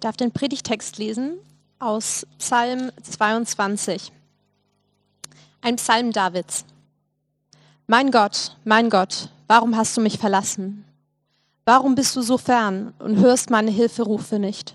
[0.00, 1.34] Ich darf den Predigtext lesen
[1.78, 4.10] aus Psalm 22.
[5.60, 6.64] Ein Psalm Davids.
[7.86, 10.86] Mein Gott, mein Gott, warum hast du mich verlassen?
[11.66, 14.74] Warum bist du so fern und hörst meine Hilferufe nicht?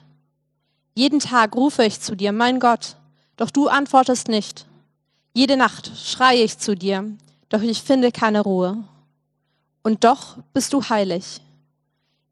[0.94, 2.96] Jeden Tag rufe ich zu dir, mein Gott,
[3.36, 4.68] doch du antwortest nicht.
[5.34, 7.04] Jede Nacht schreie ich zu dir,
[7.50, 8.84] doch ich finde keine Ruhe.
[9.82, 11.42] Und doch bist du heilig.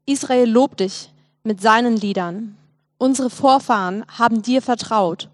[0.06, 1.10] Israel lobt dich
[1.42, 2.56] mit seinen Liedern.
[2.98, 5.28] Unsere Vorfahren haben dir vertraut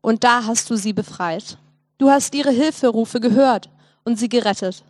[0.00, 1.58] und da hast du sie befreit.
[1.98, 3.70] Du hast ihre Hilferufe gehört
[4.04, 4.84] und sie gerettet.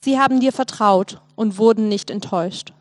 [0.00, 2.72] Sie haben dir vertraut und wurden nicht enttäuscht.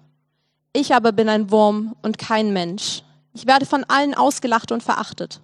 [0.73, 3.03] Ich aber bin ein Wurm und kein Mensch.
[3.33, 5.41] Ich werde von allen ausgelacht und verachtet.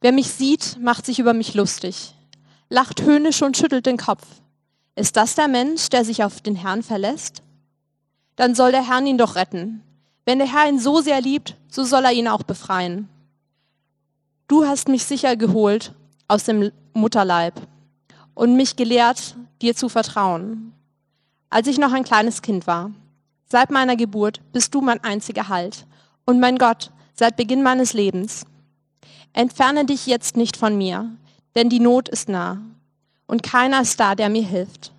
[0.00, 2.14] Wer mich sieht, macht sich über mich lustig,
[2.68, 4.26] lacht höhnisch und schüttelt den Kopf.
[4.96, 7.42] Ist das der Mensch, der sich auf den Herrn verlässt?
[8.36, 9.82] Dann soll der Herr ihn doch retten.
[10.24, 13.08] Wenn der Herr ihn so sehr liebt, so soll er ihn auch befreien.
[14.46, 15.94] Du hast mich sicher geholt
[16.28, 17.54] aus dem Mutterleib
[18.34, 20.74] und mich gelehrt, dir zu vertrauen.
[21.48, 22.90] Als ich noch ein kleines Kind war,
[23.46, 25.86] seit meiner Geburt bist du mein einziger Halt
[26.26, 28.44] und mein Gott seit Beginn meines Lebens.
[29.32, 31.10] Entferne dich jetzt nicht von mir,
[31.54, 32.58] denn die Not ist nah
[33.26, 34.92] und keiner ist da, der mir hilft.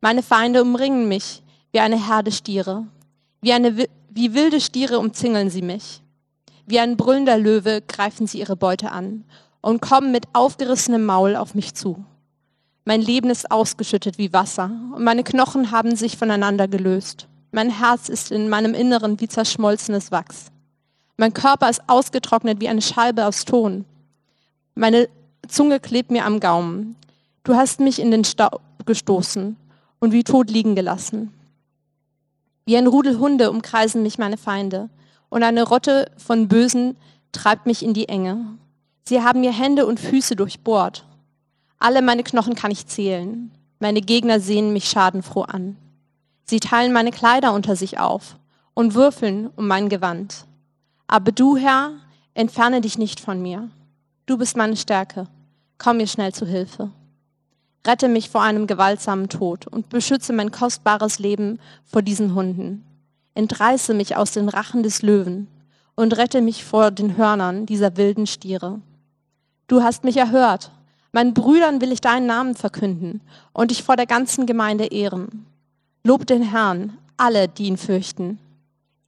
[0.00, 2.86] Meine Feinde umringen mich wie eine Herde Stiere,
[3.40, 6.02] wie eine wie wilde Stiere umzingeln sie mich.
[6.66, 9.24] Wie ein brüllender Löwe greifen sie ihre Beute an
[9.60, 12.04] und kommen mit aufgerissenem Maul auf mich zu.
[12.84, 17.26] Mein Leben ist ausgeschüttet wie Wasser und meine Knochen haben sich voneinander gelöst.
[17.52, 20.46] Mein Herz ist in meinem Inneren wie zerschmolzenes Wachs.
[21.16, 23.84] Mein Körper ist ausgetrocknet wie eine Scheibe aus Ton.
[24.74, 25.08] Meine
[25.48, 26.96] Zunge klebt mir am Gaumen.
[27.44, 29.56] Du hast mich in den Staub gestoßen
[30.00, 31.32] und wie tot liegen gelassen.
[32.64, 34.88] Wie ein Rudel Hunde umkreisen mich meine Feinde
[35.28, 36.96] und eine Rotte von Bösen
[37.32, 38.58] treibt mich in die Enge.
[39.08, 41.06] Sie haben mir Hände und Füße durchbohrt.
[41.78, 43.50] Alle meine Knochen kann ich zählen.
[43.80, 45.76] Meine Gegner sehen mich schadenfroh an.
[46.44, 48.36] Sie teilen meine Kleider unter sich auf
[48.74, 50.46] und würfeln um mein Gewand.
[51.08, 51.92] Aber du, Herr,
[52.34, 53.68] entferne dich nicht von mir.
[54.26, 55.26] Du bist meine Stärke.
[55.78, 56.90] Komm mir schnell zu Hilfe.
[57.84, 62.84] Rette mich vor einem gewaltsamen Tod und beschütze mein kostbares Leben vor diesen Hunden.
[63.34, 65.48] Entreiße mich aus den Rachen des Löwen
[65.96, 68.80] und rette mich vor den Hörnern dieser wilden Stiere.
[69.66, 70.70] Du hast mich erhört.
[71.10, 73.20] Meinen Brüdern will ich deinen Namen verkünden
[73.52, 75.46] und dich vor der ganzen Gemeinde ehren.
[76.04, 78.38] Lob den Herrn, alle, die ihn fürchten.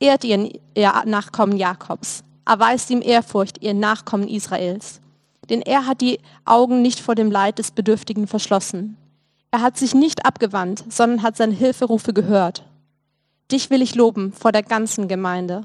[0.00, 2.24] Ehrt ihr, ihr Nachkommen Jakobs.
[2.44, 5.00] Erweist ihm Ehrfurcht, ihr Nachkommen Israels
[5.50, 8.96] denn er hat die Augen nicht vor dem Leid des Bedürftigen verschlossen.
[9.50, 12.64] Er hat sich nicht abgewandt, sondern hat seine Hilferufe gehört.
[13.52, 15.62] Dich will ich loben vor der ganzen Gemeinde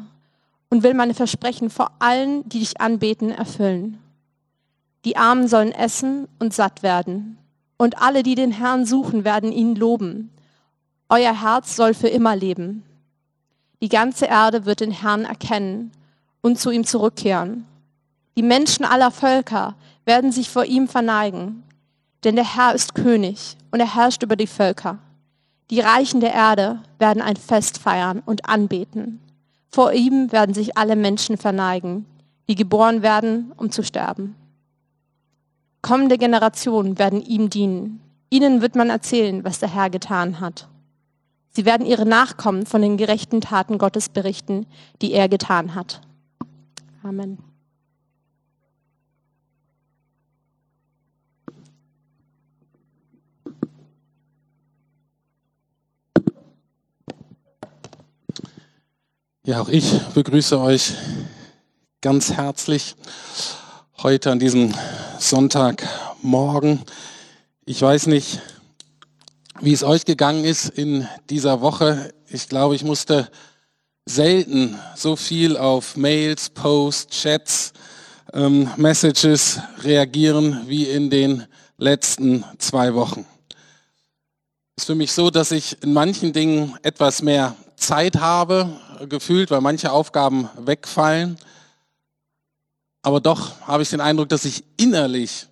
[0.69, 3.97] und will meine Versprechen vor allen, die dich anbeten, erfüllen.
[5.05, 7.37] Die Armen sollen essen und satt werden,
[7.77, 10.29] und alle, die den Herrn suchen, werden ihn loben.
[11.07, 12.83] Euer Herz soll für immer leben.
[13.81, 15.91] Die ganze Erde wird den Herrn erkennen
[16.41, 17.65] und zu ihm zurückkehren.
[18.39, 21.61] Die Menschen aller Völker werden sich vor ihm verneigen,
[22.23, 24.97] denn der Herr ist König und er herrscht über die Völker.
[25.69, 29.19] Die Reichen der Erde werden ein Fest feiern und anbeten.
[29.69, 32.05] Vor ihm werden sich alle Menschen verneigen,
[32.47, 34.35] die geboren werden, um zu sterben.
[35.81, 37.99] Kommende Generationen werden ihm dienen.
[38.29, 40.69] Ihnen wird man erzählen, was der Herr getan hat.
[41.49, 44.65] Sie werden ihre Nachkommen von den gerechten Taten Gottes berichten,
[45.01, 45.99] die er getan hat.
[47.03, 47.48] Amen.
[59.49, 60.93] Ja, auch ich begrüße euch
[62.01, 62.95] ganz herzlich
[63.97, 64.75] heute an diesem
[65.17, 66.83] Sonntagmorgen.
[67.65, 68.41] Ich weiß nicht,
[69.59, 72.13] wie es euch gegangen ist in dieser Woche.
[72.27, 73.31] Ich glaube, ich musste
[74.05, 77.73] selten so viel auf Mails, Posts, Chats,
[78.33, 81.47] ähm, Messages reagieren wie in den
[81.79, 83.25] letzten zwei Wochen.
[84.75, 89.51] Es ist für mich so, dass ich in manchen Dingen etwas mehr Zeit habe, gefühlt,
[89.51, 91.37] weil manche Aufgaben wegfallen.
[93.01, 95.47] Aber doch habe ich den Eindruck, dass ich innerlich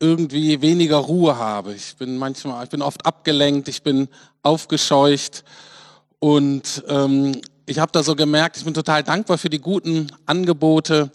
[0.00, 1.74] irgendwie weniger Ruhe habe.
[1.74, 4.08] Ich bin manchmal, ich bin oft abgelenkt, ich bin
[4.42, 5.44] aufgescheucht
[6.18, 11.10] und ähm, ich habe da so gemerkt, ich bin total dankbar für die guten Angebote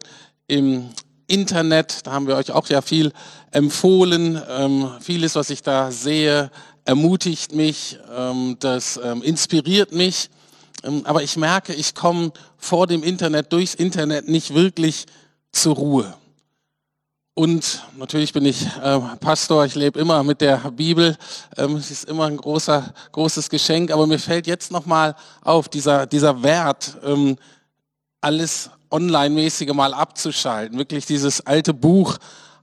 [0.47, 0.89] im
[1.27, 2.05] Internet.
[2.05, 3.11] Da haben wir euch auch ja viel
[3.51, 4.41] empfohlen.
[4.49, 6.51] Ähm, vieles, was ich da sehe,
[6.85, 10.29] ermutigt mich, ähm, das ähm, inspiriert mich
[11.05, 15.05] aber ich merke, ich komme vor dem Internet, durchs Internet nicht wirklich
[15.51, 16.13] zur Ruhe.
[17.35, 21.17] Und natürlich bin ich äh, Pastor, ich lebe immer mit der Bibel.
[21.57, 26.05] Ähm, es ist immer ein großer, großes Geschenk, aber mir fällt jetzt nochmal auf, dieser,
[26.05, 27.37] dieser Wert, ähm,
[28.21, 32.17] alles online-mäßige mal abzuschalten, wirklich dieses alte Buch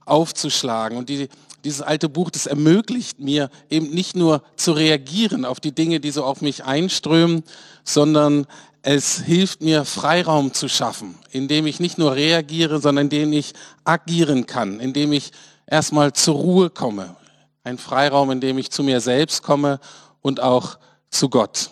[0.05, 0.97] aufzuschlagen.
[0.97, 1.27] Und die,
[1.63, 6.11] dieses alte Buch, das ermöglicht mir eben nicht nur zu reagieren auf die Dinge, die
[6.11, 7.43] so auf mich einströmen,
[7.83, 8.47] sondern
[8.83, 13.53] es hilft mir, Freiraum zu schaffen, indem ich nicht nur reagiere, sondern indem ich
[13.83, 15.31] agieren kann, indem ich
[15.67, 17.15] erstmal zur Ruhe komme.
[17.63, 19.79] Ein Freiraum, in dem ich zu mir selbst komme
[20.21, 20.79] und auch
[21.11, 21.69] zu Gott.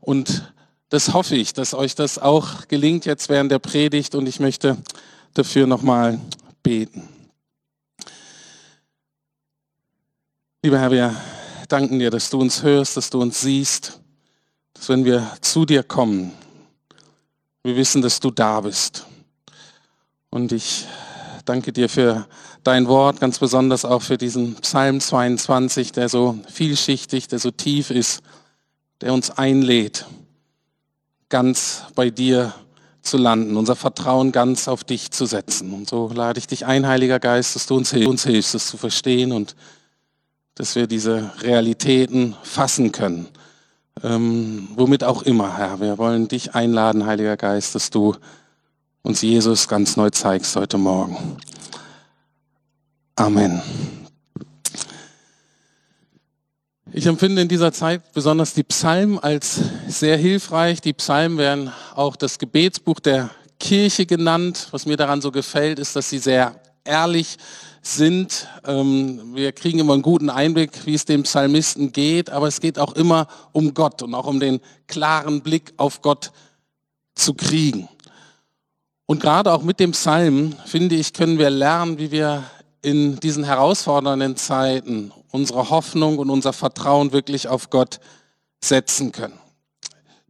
[0.00, 0.52] Und
[0.90, 4.76] das hoffe ich, dass euch das auch gelingt jetzt während der Predigt und ich möchte
[5.32, 6.20] dafür nochmal
[6.62, 7.08] beten.
[10.64, 11.14] Lieber Herr, wir
[11.68, 14.00] danken dir, dass du uns hörst, dass du uns siehst,
[14.72, 16.32] dass wenn wir zu dir kommen,
[17.62, 19.04] wir wissen, dass du da bist.
[20.30, 20.86] Und ich
[21.44, 22.26] danke dir für
[22.62, 27.90] dein Wort, ganz besonders auch für diesen Psalm 22, der so vielschichtig, der so tief
[27.90, 28.22] ist,
[29.02, 30.06] der uns einlädt,
[31.28, 32.54] ganz bei dir
[33.02, 35.74] zu landen, unser Vertrauen ganz auf dich zu setzen.
[35.74, 39.30] Und so lade ich dich ein, Heiliger Geist, dass du uns hilfst, das zu verstehen
[39.30, 39.54] und
[40.54, 43.28] dass wir diese Realitäten fassen können
[44.02, 45.80] ähm, womit auch immer, Herr.
[45.80, 48.16] Wir wollen dich einladen, Heiliger Geist, dass du
[49.02, 51.36] uns Jesus ganz neu zeigst heute Morgen.
[53.16, 53.62] Amen.
[56.92, 60.80] Ich empfinde in dieser Zeit besonders die Psalmen als sehr hilfreich.
[60.80, 64.68] Die Psalmen werden auch das Gebetsbuch der Kirche genannt.
[64.70, 67.36] Was mir daran so gefällt, ist, dass sie sehr ehrlich
[67.82, 68.48] sind.
[68.66, 72.78] Ähm, wir kriegen immer einen guten Einblick, wie es dem Psalmisten geht, aber es geht
[72.78, 76.32] auch immer um Gott und auch um den klaren Blick auf Gott
[77.14, 77.88] zu kriegen.
[79.06, 82.44] Und gerade auch mit dem Psalm, finde ich, können wir lernen, wie wir
[82.80, 88.00] in diesen herausfordernden Zeiten unsere Hoffnung und unser Vertrauen wirklich auf Gott
[88.62, 89.38] setzen können.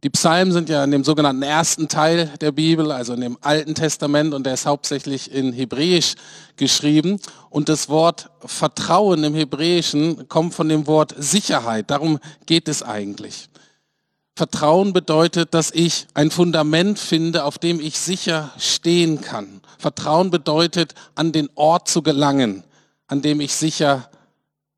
[0.05, 3.73] Die Psalmen sind ja in dem sogenannten ersten Teil der Bibel, also in dem Alten
[3.73, 6.13] Testament, und der ist hauptsächlich in Hebräisch
[6.57, 7.19] geschrieben.
[7.49, 11.89] Und das Wort Vertrauen im Hebräischen kommt von dem Wort Sicherheit.
[11.89, 13.49] Darum geht es eigentlich.
[14.35, 19.59] Vertrauen bedeutet, dass ich ein Fundament finde, auf dem ich sicher stehen kann.
[19.79, 22.63] Vertrauen bedeutet, an den Ort zu gelangen,
[23.07, 24.07] an dem ich sicher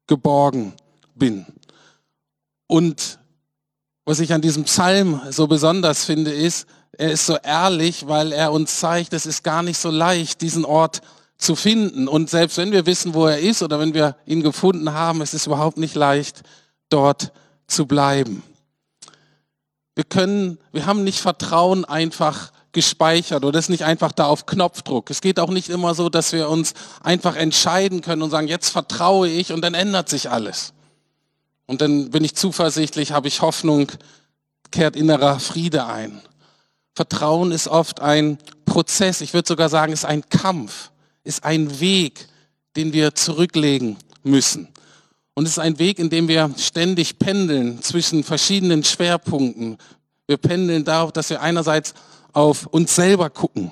[0.08, 0.72] geborgen
[1.16, 1.46] bin.
[2.68, 3.20] Und
[4.08, 8.54] was ich an diesem Psalm so besonders finde, ist, er ist so ehrlich, weil er
[8.54, 11.02] uns zeigt, es ist gar nicht so leicht, diesen Ort
[11.38, 12.08] zu finden.
[12.08, 15.34] Und selbst wenn wir wissen, wo er ist oder wenn wir ihn gefunden haben, es
[15.34, 16.44] ist überhaupt nicht leicht,
[16.88, 17.34] dort
[17.68, 18.44] zu bleiben.
[19.94, 25.10] Wir können, wir haben nicht Vertrauen einfach gespeichert oder ist nicht einfach da auf Knopfdruck.
[25.10, 28.70] Es geht auch nicht immer so, dass wir uns einfach entscheiden können und sagen, jetzt
[28.70, 30.72] vertraue ich und dann ändert sich alles.
[31.68, 33.92] Und dann bin ich zuversichtlich, habe ich Hoffnung,
[34.72, 36.22] kehrt innerer Friede ein.
[36.96, 40.90] Vertrauen ist oft ein Prozess, ich würde sogar sagen, ist ein Kampf,
[41.24, 42.28] ist ein Weg,
[42.76, 44.70] den wir zurücklegen müssen.
[45.36, 49.78] Und es ist ein Weg, in dem wir ständig pendeln zwischen verschiedenen Schwerpunkten.
[50.26, 51.94] Wir pendeln darauf, dass wir einerseits
[52.34, 53.72] auf uns selber gucken,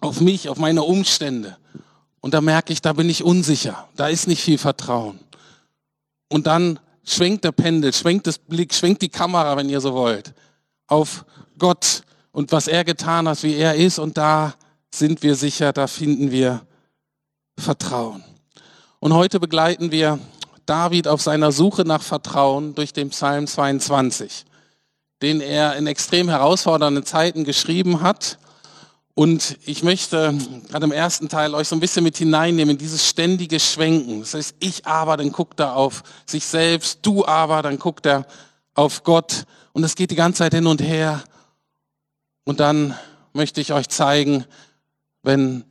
[0.00, 1.56] auf mich, auf meine Umstände.
[2.20, 5.18] Und da merke ich, da bin ich unsicher, da ist nicht viel Vertrauen.
[6.28, 10.32] Und dann schwenkt der Pendel, schwenkt das Blick, schwenkt die Kamera, wenn ihr so wollt,
[10.86, 11.24] auf
[11.58, 13.98] Gott und was er getan hat, wie er ist.
[13.98, 14.54] Und da
[14.90, 16.62] sind wir sicher, da finden wir
[17.58, 18.22] Vertrauen.
[18.98, 20.18] Und heute begleiten wir
[20.66, 24.44] David auf seiner Suche nach Vertrauen durch den Psalm 22,
[25.20, 28.38] den er in extrem herausfordernden Zeiten geschrieben hat
[29.14, 30.34] und ich möchte
[30.70, 34.20] gerade im ersten Teil euch so ein bisschen mit hineinnehmen in dieses ständige Schwenken.
[34.20, 38.26] Das heißt, ich aber, dann guckt er auf sich selbst, du aber, dann guckt er
[38.74, 39.44] auf Gott.
[39.72, 41.22] Und es geht die ganze Zeit hin und her.
[42.44, 42.96] Und dann
[43.34, 44.46] möchte ich euch zeigen,
[45.22, 45.64] wenn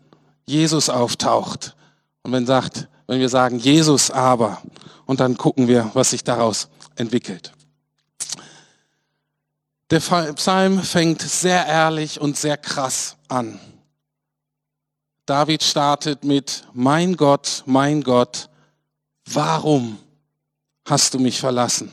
[0.45, 1.75] Jesus auftaucht
[2.21, 4.61] und wenn sagt, wenn wir sagen Jesus aber,
[5.05, 7.51] und dann gucken wir, was sich daraus entwickelt.
[9.91, 13.59] Der Psalm fängt sehr ehrlich und sehr krass an.
[15.25, 18.47] David startet mit, mein Gott, mein Gott,
[19.25, 19.99] warum
[20.85, 21.91] hast du mich verlassen?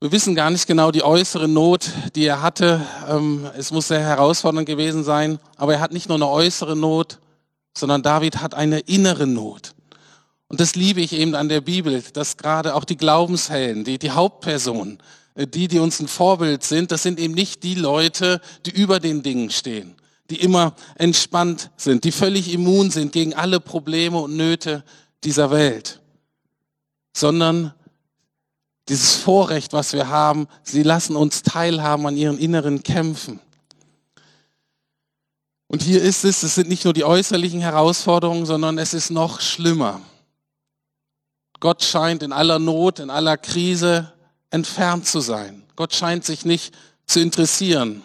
[0.00, 2.84] Wir wissen gar nicht genau die äußere Not, die er hatte.
[3.08, 7.20] Ähm, es muss sehr herausfordernd gewesen sein, aber er hat nicht nur eine äußere Not,
[7.76, 9.74] sondern David hat eine innere Not.
[10.48, 14.10] Und das liebe ich eben an der Bibel, dass gerade auch die Glaubenshelden, die, die
[14.10, 15.00] Hauptpersonen,
[15.46, 19.22] die, die uns ein Vorbild sind, das sind eben nicht die Leute, die über den
[19.22, 19.94] Dingen stehen,
[20.30, 24.84] die immer entspannt sind, die völlig immun sind gegen alle Probleme und Nöte
[25.22, 26.00] dieser Welt,
[27.16, 27.72] sondern
[28.88, 33.38] dieses Vorrecht, was wir haben, sie lassen uns teilhaben an ihren inneren Kämpfen.
[35.68, 39.40] Und hier ist es, es sind nicht nur die äußerlichen Herausforderungen, sondern es ist noch
[39.40, 40.00] schlimmer.
[41.60, 44.12] Gott scheint in aller Not, in aller Krise
[44.50, 45.62] entfernt zu sein.
[45.76, 46.74] Gott scheint sich nicht
[47.06, 48.02] zu interessieren.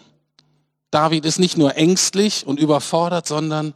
[0.90, 3.74] David ist nicht nur ängstlich und überfordert, sondern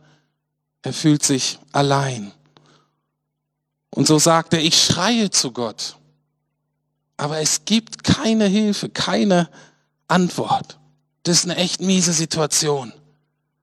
[0.83, 2.33] er fühlt sich allein.
[3.91, 5.97] Und so sagt er, ich schreie zu Gott,
[7.17, 9.49] aber es gibt keine Hilfe, keine
[10.07, 10.79] Antwort.
[11.25, 12.93] Das ist eine echt miese Situation,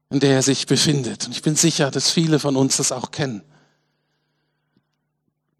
[0.09, 1.25] in der er sich befindet.
[1.25, 3.41] Und ich bin sicher, dass viele von uns das auch kennen.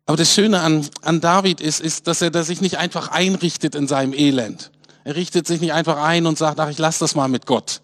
[0.06, 3.76] Aber das Schöne an, an David ist, ist, dass er das sich nicht einfach einrichtet
[3.76, 4.72] in seinem Elend.
[5.04, 7.82] Er richtet sich nicht einfach ein und sagt, ach, ich lasse das mal mit Gott.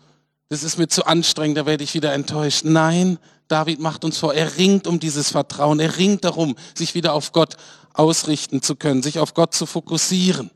[0.49, 2.63] Das ist mir zu anstrengend, da werde ich wieder enttäuscht.
[2.65, 7.13] Nein, David macht uns vor, er ringt um dieses Vertrauen, er ringt darum, sich wieder
[7.13, 7.57] auf Gott
[7.93, 10.51] ausrichten zu können, sich auf Gott zu fokussieren.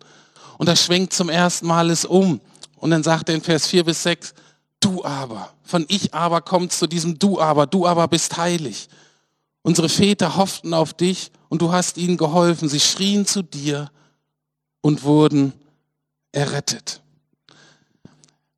[0.57, 2.41] Und er schwenkt zum ersten Mal es um.
[2.77, 4.33] Und dann sagt er in Vers 4 bis 6,
[4.79, 8.87] du aber, von ich aber kommt zu diesem du aber, du aber bist heilig.
[9.61, 12.67] Unsere Väter hofften auf dich und du hast ihnen geholfen.
[12.67, 13.89] Sie schrien zu dir
[14.81, 15.53] und wurden
[16.33, 17.01] errettet.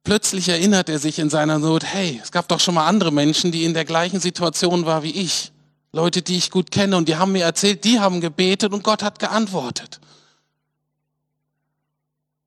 [0.03, 3.51] Plötzlich erinnert er sich in seiner Not, hey, es gab doch schon mal andere Menschen,
[3.51, 5.51] die in der gleichen Situation waren wie ich.
[5.91, 9.03] Leute, die ich gut kenne und die haben mir erzählt, die haben gebetet und Gott
[9.03, 9.99] hat geantwortet.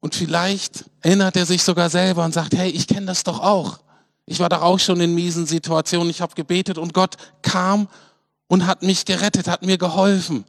[0.00, 3.78] Und vielleicht erinnert er sich sogar selber und sagt, hey, ich kenne das doch auch.
[4.26, 7.86] Ich war doch auch schon in miesen Situationen, ich habe gebetet und Gott kam
[8.50, 10.44] und hat mich gerettet, hat mir geholfen.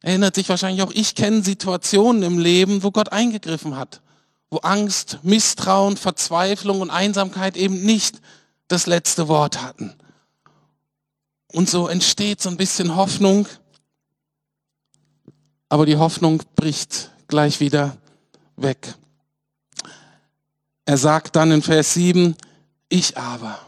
[0.00, 4.02] Erinnert sich wahrscheinlich auch, ich kenne Situationen im Leben, wo Gott eingegriffen hat,
[4.50, 8.20] wo Angst, Misstrauen, Verzweiflung und Einsamkeit eben nicht
[8.68, 9.94] das letzte Wort hatten.
[11.50, 13.48] Und so entsteht so ein bisschen Hoffnung,
[15.68, 17.96] aber die Hoffnung bricht gleich wieder
[18.54, 18.94] weg.
[20.84, 22.36] Er sagt dann in Vers 7,
[22.88, 23.58] ich aber.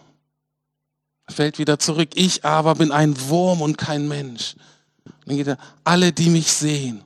[1.29, 4.55] Fällt wieder zurück, ich aber bin ein Wurm und kein Mensch.
[5.25, 7.03] dann geht er, alle, die mich sehen.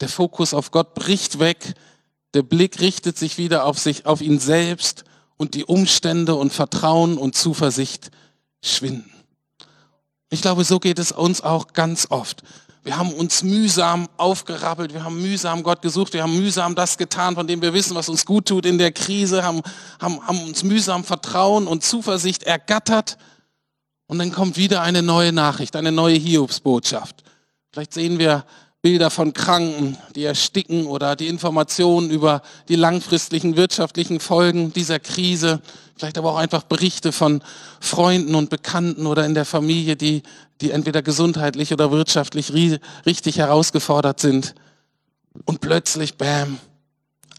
[0.00, 1.74] Der Fokus auf Gott bricht weg,
[2.34, 5.04] der Blick richtet sich wieder auf sich, auf ihn selbst
[5.36, 8.10] und die Umstände und Vertrauen und Zuversicht
[8.62, 9.10] schwinden.
[10.28, 12.42] Ich glaube, so geht es uns auch ganz oft.
[12.86, 17.34] Wir haben uns mühsam aufgerappelt, wir haben mühsam Gott gesucht, wir haben mühsam das getan,
[17.34, 19.60] von dem wir wissen, was uns gut tut in der Krise, haben,
[20.00, 23.18] haben, haben uns mühsam Vertrauen und Zuversicht ergattert.
[24.06, 27.24] Und dann kommt wieder eine neue Nachricht, eine neue Hiobsbotschaft.
[27.72, 28.44] Vielleicht sehen wir
[28.86, 35.60] Bilder von Kranken, die ersticken oder die Informationen über die langfristigen wirtschaftlichen Folgen dieser Krise.
[35.96, 37.42] Vielleicht aber auch einfach Berichte von
[37.80, 40.22] Freunden und Bekannten oder in der Familie, die,
[40.60, 44.54] die entweder gesundheitlich oder wirtschaftlich richtig herausgefordert sind.
[45.46, 46.60] Und plötzlich, bam,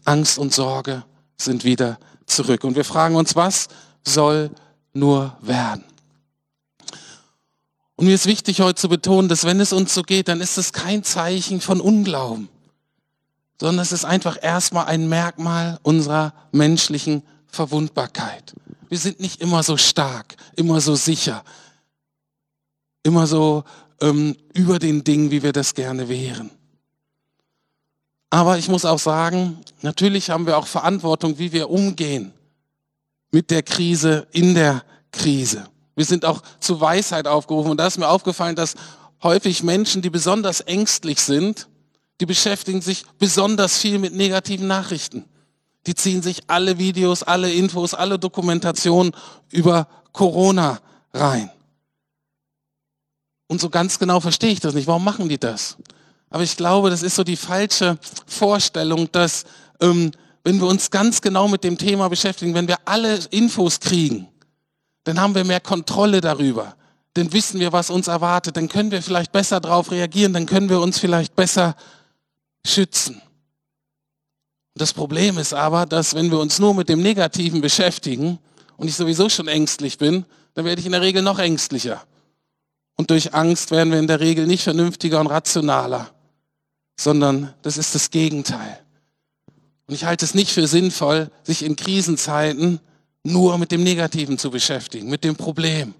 [0.04, 1.02] Angst und Sorge
[1.38, 2.62] sind wieder zurück.
[2.62, 3.68] Und wir fragen uns, was
[4.04, 4.50] soll
[4.92, 5.84] nur werden?
[7.98, 10.56] Und mir ist wichtig heute zu betonen, dass wenn es uns so geht, dann ist
[10.56, 12.48] es kein Zeichen von Unglauben,
[13.60, 18.54] sondern es ist einfach erstmal ein Merkmal unserer menschlichen Verwundbarkeit.
[18.88, 21.42] Wir sind nicht immer so stark, immer so sicher,
[23.02, 23.64] immer so
[24.00, 26.52] ähm, über den Dingen, wie wir das gerne wären.
[28.30, 32.32] Aber ich muss auch sagen, natürlich haben wir auch Verantwortung, wie wir umgehen
[33.32, 35.68] mit der Krise, in der Krise.
[35.98, 37.72] Wir sind auch zu Weisheit aufgerufen.
[37.72, 38.76] Und da ist mir aufgefallen, dass
[39.20, 41.66] häufig Menschen, die besonders ängstlich sind,
[42.20, 45.24] die beschäftigen sich besonders viel mit negativen Nachrichten.
[45.88, 49.10] Die ziehen sich alle Videos, alle Infos, alle Dokumentationen
[49.50, 50.78] über Corona
[51.12, 51.50] rein.
[53.48, 54.86] Und so ganz genau verstehe ich das nicht.
[54.86, 55.78] Warum machen die das?
[56.30, 59.46] Aber ich glaube, das ist so die falsche Vorstellung, dass
[59.80, 60.12] ähm,
[60.44, 64.28] wenn wir uns ganz genau mit dem Thema beschäftigen, wenn wir alle Infos kriegen,
[65.04, 66.76] dann haben wir mehr Kontrolle darüber.
[67.14, 68.56] Dann wissen wir, was uns erwartet.
[68.56, 70.32] Dann können wir vielleicht besser darauf reagieren.
[70.32, 71.76] Dann können wir uns vielleicht besser
[72.64, 73.22] schützen.
[74.74, 78.38] Das Problem ist aber, dass wenn wir uns nur mit dem Negativen beschäftigen
[78.76, 80.24] und ich sowieso schon ängstlich bin,
[80.54, 82.02] dann werde ich in der Regel noch ängstlicher.
[82.96, 86.10] Und durch Angst werden wir in der Regel nicht vernünftiger und rationaler,
[86.96, 88.80] sondern das ist das Gegenteil.
[89.86, 92.80] Und ich halte es nicht für sinnvoll, sich in Krisenzeiten
[93.24, 95.94] nur mit dem Negativen zu beschäftigen, mit dem Problem,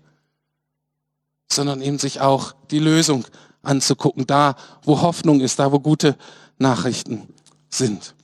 [1.51, 3.27] sondern eben sich auch die Lösung
[3.63, 6.17] anzugucken, da wo Hoffnung ist, da wo gute
[6.59, 7.29] Nachrichten
[7.69, 8.15] sind.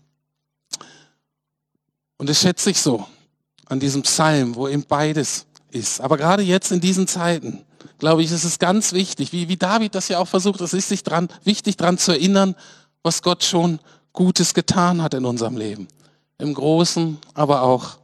[2.17, 3.07] Und das schätze ich so
[3.67, 6.01] an diesem Psalm, wo eben beides ist.
[6.01, 7.65] Aber gerade jetzt in diesen Zeiten,
[7.99, 10.89] glaube ich, ist es ganz wichtig, wie, wie David das ja auch versucht, es ist
[10.89, 12.55] sich dran, wichtig daran zu erinnern,
[13.03, 13.81] was Gott schon
[14.13, 15.89] Gutes getan hat in unserem Leben.
[16.39, 17.99] Im Großen, aber auch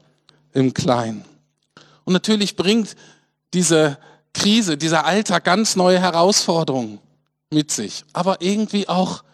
[0.52, 1.25] im Kleinen.
[2.04, 2.97] Und natürlich bringt
[3.54, 3.99] diese
[4.33, 6.99] Krise, dieser Alltag ganz neue Herausforderungen
[7.50, 9.25] mit sich, aber irgendwie auch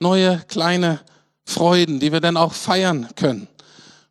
[0.00, 1.00] neue kleine
[1.44, 3.48] Freuden, die wir dann auch feiern können.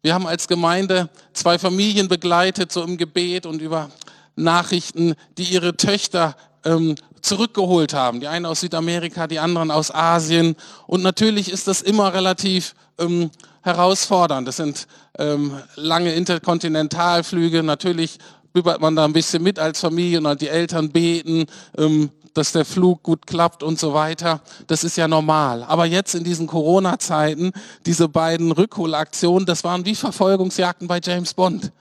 [0.02, 3.90] Wir haben als Gemeinde zwei Familien begleitet, so im Gebet und über
[4.36, 8.20] Nachrichten, die ihre Töchter ähm, zurückgeholt haben.
[8.20, 10.56] Die einen aus Südamerika, die anderen aus Asien.
[10.88, 13.32] Und natürlich ist das immer relativ ähm,
[13.66, 14.48] herausfordernd.
[14.48, 17.64] Das sind ähm, lange Interkontinentalflüge.
[17.64, 18.20] Natürlich
[18.54, 21.46] bibbert man da ein bisschen mit als Familie und die Eltern beten,
[21.78, 24.42] ähm, dass der Flug gut klappt und so weiter.
[24.68, 25.64] Das ist ja normal.
[25.64, 27.52] Aber jetzt in diesen Corona-Zeiten,
[27.86, 31.72] diese beiden Rückholaktionen, das waren wie Verfolgungsjagden bei James Bond.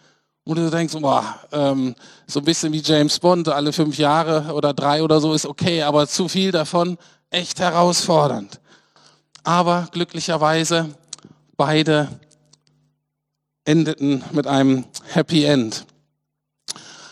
[0.44, 1.94] Und du denkst, boah, ähm,
[2.26, 5.82] so ein bisschen wie James Bond, alle fünf Jahre oder drei oder so ist okay,
[5.82, 6.98] aber zu viel davon
[7.30, 8.60] echt herausfordernd.
[9.42, 10.90] Aber glücklicherweise
[11.56, 12.08] beide
[13.64, 15.86] endeten mit einem Happy End.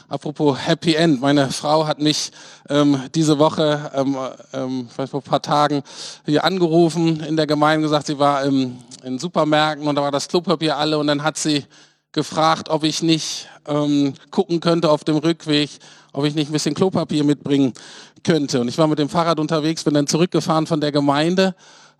[0.09, 2.33] Apropos Happy End, meine Frau hat mich
[2.69, 4.17] ähm, diese Woche, ähm,
[4.53, 5.83] ähm, vor ein paar Tagen,
[6.27, 10.29] hier angerufen in der Gemeinde, gesagt, sie war im, in Supermärkten und da war das
[10.29, 11.65] Klopapier alle und dann hat sie
[12.13, 15.71] gefragt, ob ich nicht ähm, gucken könnte auf dem Rückweg,
[16.13, 17.73] ob ich nicht ein bisschen Klopapier mitbringen
[18.23, 18.61] könnte.
[18.61, 21.55] Und ich war mit dem Fahrrad unterwegs, bin dann zurückgefahren von der Gemeinde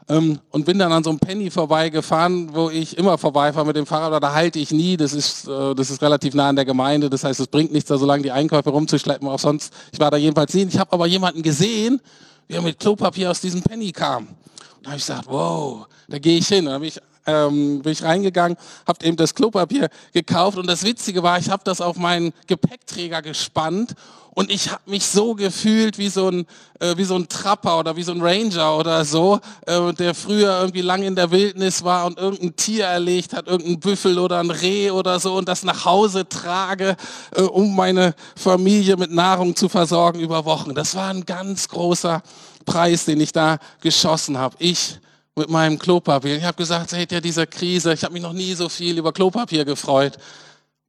[0.09, 4.23] und bin dann an so einem Penny vorbeigefahren, wo ich immer vorbeifahre mit dem Fahrrad,
[4.23, 7.25] da halte ich nie, das ist, äh, das ist relativ nah an der Gemeinde, das
[7.25, 10.17] heißt, es bringt nichts, da so lange die Einkäufe rumzuschleppen, auch sonst, ich war da
[10.17, 10.65] jedenfalls nie.
[10.65, 12.01] Ich habe aber jemanden gesehen,
[12.49, 14.27] wie er mit Klopapier aus diesem Penny kam.
[14.27, 14.37] Und
[14.83, 16.67] da habe ich gesagt, wow, da gehe ich hin.
[16.67, 21.23] Da habe ich ähm, bin ich reingegangen, habe eben das Klopapier gekauft und das Witzige
[21.23, 23.95] war, ich habe das auf meinen Gepäckträger gespannt
[24.35, 26.47] und ich habe mich so gefühlt wie so ein
[26.81, 30.61] äh, wie so ein Trapper oder wie so ein Ranger oder so, äh, der früher
[30.61, 34.51] irgendwie lang in der Wildnis war und irgendein Tier erlegt hat, irgendein Büffel oder ein
[34.51, 36.97] Reh oder so und das nach Hause trage,
[37.37, 40.75] äh, um meine Familie mit Nahrung zu versorgen über Wochen.
[40.75, 42.23] Das war ein ganz großer
[42.65, 44.57] Preis, den ich da geschossen habe.
[44.59, 44.99] Ich
[45.35, 46.37] mit meinem Klopapier.
[46.37, 49.13] Ich habe gesagt, seht ihr, diese Krise, ich habe mich noch nie so viel über
[49.13, 50.19] Klopapier gefreut.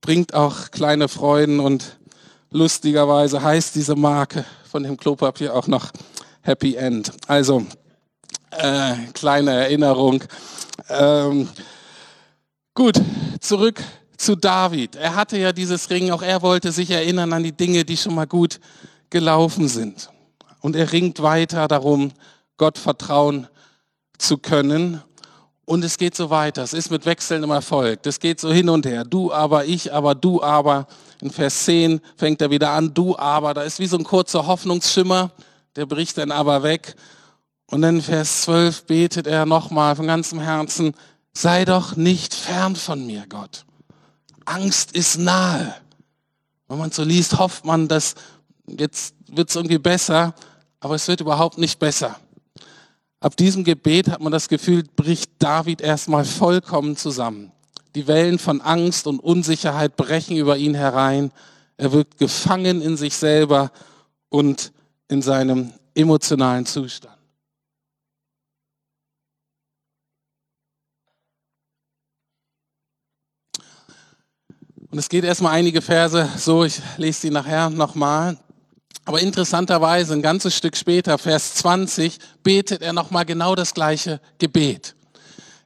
[0.02, 1.98] Bringt auch kleine Freuden und
[2.52, 5.92] lustigerweise heißt diese Marke von dem Klopapier auch noch
[6.42, 7.12] Happy End.
[7.28, 7.66] Also,
[8.52, 10.24] äh, kleine Erinnerung.
[10.90, 11.48] Ähm,
[12.74, 13.02] gut,
[13.40, 13.82] zurück
[14.18, 14.96] zu David.
[14.98, 18.16] Er hatte ja dieses Ring, auch er wollte sich erinnern an die Dinge, die schon
[18.16, 18.60] mal gut
[19.10, 20.10] gelaufen sind.
[20.60, 22.12] Und er ringt weiter darum,
[22.58, 23.48] Gott Vertrauen
[24.24, 25.02] zu können.
[25.66, 26.62] Und es geht so weiter.
[26.64, 28.04] Es ist mit wechselndem Erfolg.
[28.04, 29.06] Das geht so hin und her.
[29.06, 30.88] Du aber, ich aber, du aber.
[31.22, 32.94] In Vers 10 fängt er wieder an.
[32.94, 33.54] Du aber.
[33.54, 35.32] Da ist wie so ein kurzer Hoffnungsschimmer.
[35.76, 36.96] Der bricht dann aber weg.
[37.68, 40.94] Und dann in Vers 12 betet er nochmal von ganzem Herzen.
[41.34, 43.66] Sei doch nicht fern von mir, Gott.
[44.46, 45.74] Angst ist nahe.
[46.68, 48.16] Wenn man so liest, hofft man, dass
[48.68, 50.36] jetzt wird es irgendwie besser.
[50.82, 52.18] Aber es wird überhaupt nicht besser.
[53.24, 57.54] Ab diesem Gebet hat man das Gefühl, bricht David erstmal vollkommen zusammen.
[57.96, 61.32] Die Wellen von Angst und Unsicherheit brechen über ihn herein.
[61.78, 63.72] Er wird gefangen in sich selber
[64.28, 64.74] und
[65.08, 67.18] in seinem emotionalen Zustand.
[74.92, 78.38] Und es geht erstmal einige Verse so, ich lese sie nachher nochmal.
[79.06, 84.96] Aber interessanterweise, ein ganzes Stück später, Vers 20, betet er nochmal genau das gleiche Gebet.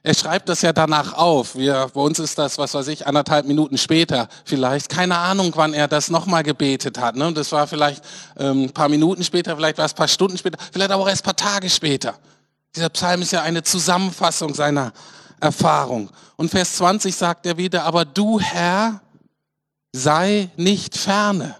[0.02, 1.54] Er schreibt das ja danach auf.
[1.54, 4.88] Wir, bei uns ist das, was weiß ich, anderthalb Minuten später vielleicht.
[4.88, 7.14] Keine Ahnung, wann er das nochmal gebetet hat.
[7.16, 7.32] Ne?
[7.32, 8.02] Das war vielleicht
[8.38, 11.08] ähm, ein paar Minuten später, vielleicht war es ein paar Stunden später, vielleicht aber auch
[11.08, 12.14] erst ein paar Tage später.
[12.74, 14.92] Dieser Psalm ist ja eine Zusammenfassung seiner
[15.40, 16.10] Erfahrung.
[16.36, 19.00] Und Vers 20 sagt er wieder, aber du Herr,
[19.92, 21.56] sei nicht ferne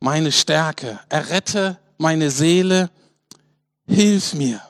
[0.00, 2.90] meine Stärke, errette meine Seele,
[3.86, 4.60] hilf mir.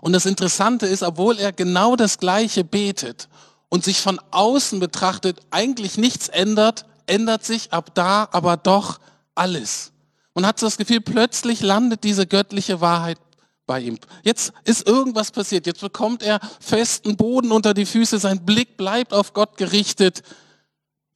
[0.00, 3.28] Und das Interessante ist, obwohl er genau das Gleiche betet
[3.68, 9.00] und sich von außen betrachtet eigentlich nichts ändert, ändert sich ab da aber doch
[9.34, 9.92] alles.
[10.34, 13.18] Man hat so das Gefühl, plötzlich landet diese göttliche Wahrheit
[13.66, 13.98] bei ihm.
[14.22, 15.66] Jetzt ist irgendwas passiert.
[15.66, 18.18] Jetzt bekommt er festen Boden unter die Füße.
[18.18, 20.22] Sein Blick bleibt auf Gott gerichtet.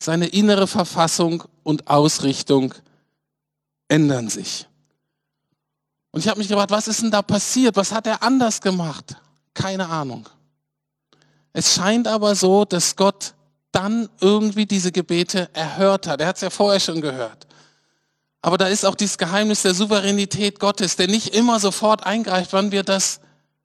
[0.02, 2.74] Seine innere Verfassung und Ausrichtung
[3.86, 4.66] ändern sich.
[6.10, 7.76] Und ich habe mich gefragt, was ist denn da passiert?
[7.76, 9.14] Was hat er anders gemacht?
[9.54, 10.28] Keine Ahnung.
[11.52, 13.34] Es scheint aber so, dass Gott
[13.70, 16.20] dann irgendwie diese Gebete erhört hat.
[16.20, 17.46] Er hat es ja vorher schon gehört.
[18.40, 22.72] Aber da ist auch dieses Geheimnis der Souveränität Gottes, der nicht immer sofort eingreift, wann
[22.72, 23.20] wir das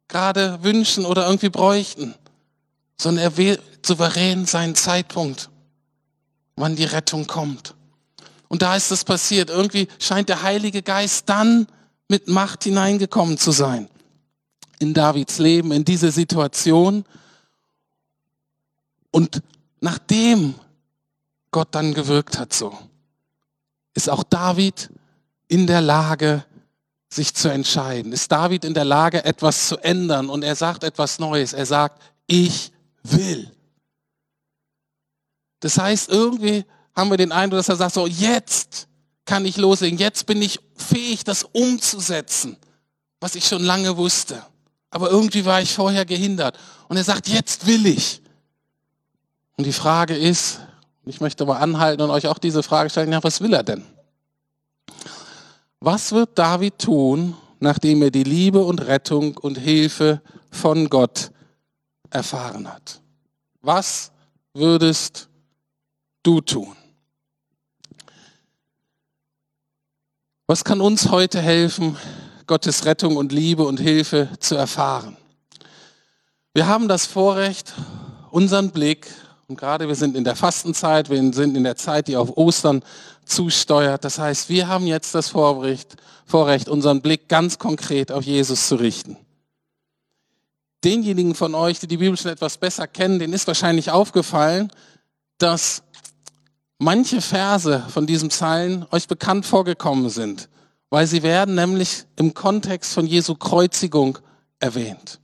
[0.08, 2.14] gerade wünschen oder irgendwie bräuchten,
[2.96, 5.50] sondern er wählt souverän seinen Zeitpunkt,
[6.58, 7.76] wann die Rettung kommt.
[8.50, 9.50] Und da ist es passiert.
[9.50, 11.68] Irgendwie scheint der Heilige Geist dann
[12.10, 13.88] mit Macht hineingekommen zu sein
[14.80, 17.06] in Davids Leben, in diese Situation.
[19.12, 19.42] Und
[19.80, 20.56] nachdem
[21.52, 22.78] Gott dann gewirkt hat so,
[23.94, 24.92] ist auch David
[25.48, 26.46] in der Lage,
[27.10, 28.12] sich zu entscheiden.
[28.12, 31.54] Ist David in der Lage, etwas zu ändern und er sagt etwas Neues.
[31.54, 32.72] Er sagt, ich
[33.04, 33.52] will.
[35.60, 36.66] Das heißt, irgendwie
[36.96, 38.88] haben wir den Eindruck, dass er sagt, so jetzt
[39.26, 42.58] kann ich loslegen, jetzt bin ich fähig, das umzusetzen,
[43.20, 44.42] was ich schon lange wusste.
[44.90, 46.58] Aber irgendwie war ich vorher gehindert.
[46.88, 48.22] Und er sagt, jetzt will ich.
[49.58, 50.62] Und die Frage ist,
[51.06, 53.84] ich möchte mal anhalten und euch auch diese Frage stellen, ja, was will er denn?
[55.80, 61.32] Was wird David tun, nachdem er die Liebe und Rettung und Hilfe von Gott
[62.10, 63.02] erfahren hat?
[63.62, 64.12] Was
[64.54, 65.27] würdest
[66.28, 66.76] du tun?
[70.46, 71.98] Was kann uns heute helfen,
[72.48, 75.16] Gottes Rettung und Liebe und Hilfe zu erfahren?
[76.54, 77.74] Wir haben das Vorrecht,
[78.30, 79.08] unseren Blick
[79.48, 82.84] und gerade wir sind in der Fastenzeit, wir sind in der Zeit, die auf Ostern
[83.24, 84.04] zusteuert.
[84.04, 88.76] Das heißt, wir haben jetzt das Vorrecht, Vorrecht, unseren Blick ganz konkret auf Jesus zu
[88.76, 89.16] richten.
[90.84, 94.70] Denjenigen von euch, die die Bibel schon etwas besser kennen, denen ist wahrscheinlich aufgefallen,
[95.38, 95.84] dass
[96.80, 100.50] manche Verse von diesem Psalm euch bekannt vorgekommen sind,
[100.90, 104.20] weil sie werden nämlich im Kontext von Jesu Kreuzigung
[104.60, 105.20] erwähnt.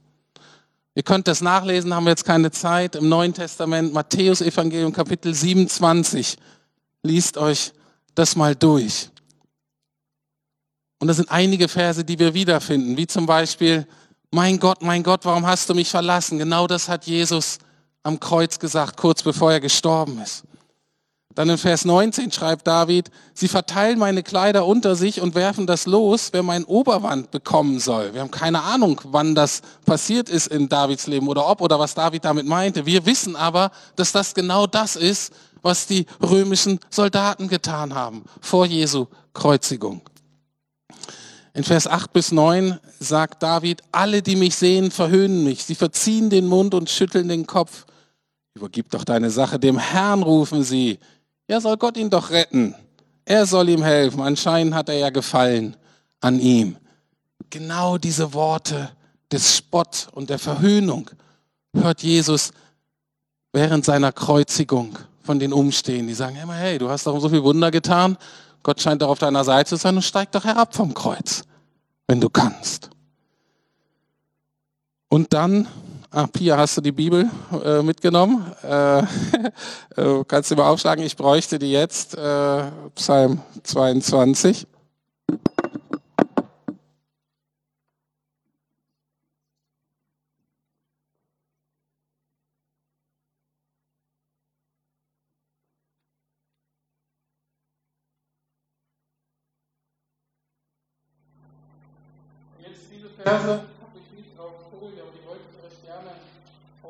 [0.96, 2.94] Ihr könnt das nachlesen, haben wir jetzt keine Zeit.
[2.94, 6.36] Im Neuen Testament, Matthäus Evangelium Kapitel 27.
[7.02, 7.72] Liest euch
[8.14, 9.10] das mal durch.
[11.00, 13.86] Und das sind einige Verse, die wir wiederfinden, wie zum Beispiel,
[14.30, 16.38] mein Gott, mein Gott, warum hast du mich verlassen?
[16.38, 17.58] Genau das hat Jesus
[18.04, 20.44] am Kreuz gesagt, kurz bevor er gestorben ist.
[21.34, 25.86] Dann in Vers 19 schreibt David, sie verteilen meine Kleider unter sich und werfen das
[25.86, 28.14] los, wer mein Oberwand bekommen soll.
[28.14, 31.94] Wir haben keine Ahnung, wann das passiert ist in Davids Leben oder ob oder was
[31.94, 32.86] David damit meinte.
[32.86, 38.66] Wir wissen aber, dass das genau das ist, was die römischen Soldaten getan haben vor
[38.66, 40.02] Jesu Kreuzigung.
[41.52, 45.64] In Vers 8 bis 9 sagt David, alle, die mich sehen, verhöhnen mich.
[45.64, 47.86] Sie verziehen den Mund und schütteln den Kopf.
[48.54, 50.98] Übergib doch deine Sache dem Herrn, rufen sie.
[51.48, 52.74] Ja, soll Gott ihn doch retten.
[53.24, 54.20] Er soll ihm helfen.
[54.20, 55.76] Anscheinend hat er ja gefallen
[56.20, 56.76] an ihm.
[57.50, 58.90] Genau diese Worte
[59.30, 61.10] des Spott und der Verhöhnung
[61.74, 62.52] hört Jesus
[63.52, 66.08] während seiner Kreuzigung von den Umstehenden.
[66.08, 68.16] Die sagen immer, hey, du hast doch so viel Wunder getan.
[68.62, 71.42] Gott scheint doch auf deiner Seite zu sein und steig doch herab vom Kreuz,
[72.06, 72.90] wenn du kannst.
[75.08, 75.68] Und dann
[76.16, 77.28] Ah, Pia, hast du die Bibel
[77.64, 78.46] äh, mitgenommen?
[78.62, 78.98] Äh,
[79.96, 82.16] äh, kannst du mal aufschlagen, ich bräuchte die jetzt.
[82.16, 84.64] Äh, Psalm 22.
[102.62, 103.73] Jetzt diese Verse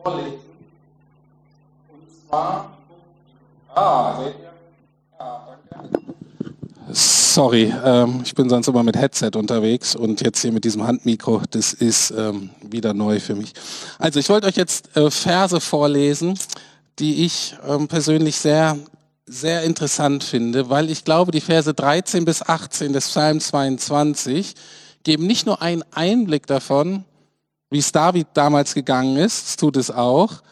[0.04, 0.32] vorlesen.
[1.88, 2.76] Und zwar,
[3.74, 4.52] ah, seht ihr?
[5.18, 6.00] Ja, danke.
[6.92, 11.42] Sorry, ähm, ich bin sonst immer mit Headset unterwegs und jetzt hier mit diesem Handmikro,
[11.50, 13.52] das ist ähm, wieder neu für mich.
[13.98, 16.38] Also ich wollte euch jetzt äh, Verse vorlesen,
[17.00, 18.78] die ich ähm, persönlich sehr,
[19.26, 24.54] sehr interessant finde, weil ich glaube, die Verse 13 bis 18 des Psalm 22
[25.02, 27.04] geben nicht nur einen Einblick davon,
[27.74, 30.44] wie es David damals gegangen ist, tut es auch,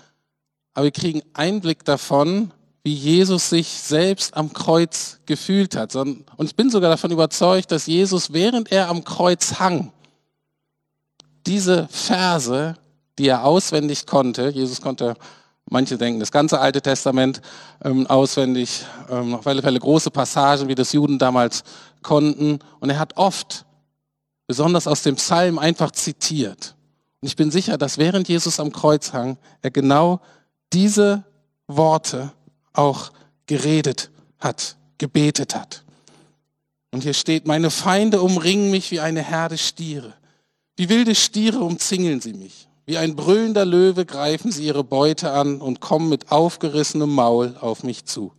[0.75, 2.51] aber wir kriegen Einblick davon,
[2.83, 5.95] wie Jesus sich selbst am Kreuz gefühlt hat.
[5.95, 9.93] Und ich bin sogar davon überzeugt, dass Jesus, während er am Kreuz hang,
[11.47, 12.75] diese Verse,
[13.21, 15.15] die er auswendig konnte, Jesus konnte,
[15.71, 17.41] manche denken, das ganze Alte Testament
[17.85, 21.63] ähm, auswendig, ähm, auf alle Fälle große Passagen, wie das Juden damals
[22.03, 22.59] konnten.
[22.81, 23.65] Und er hat oft,
[24.49, 26.75] besonders aus dem Psalm, einfach zitiert.
[27.23, 30.21] Und ich bin sicher, dass während Jesus am Kreuz hang, er genau
[30.73, 31.23] diese
[31.69, 32.33] Worte
[32.73, 33.13] auch
[33.47, 35.85] geredet hat, gebetet hat.
[36.91, 40.15] Und hier steht, meine Feinde umringen mich wie eine Herde Stiere.
[40.77, 42.67] Wie wilde Stiere umzingeln sie mich.
[42.87, 47.85] Wie ein brüllender Löwe greifen sie ihre Beute an und kommen mit aufgerissenem Maul auf
[47.85, 48.33] mich zu.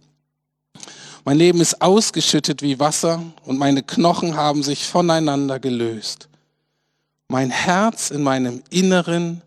[1.24, 6.28] Mein Leben ist ausgeschüttet wie Wasser und meine Knochen haben sich voneinander gelöst.
[7.34, 9.41] Mein Herz in meinem Inneren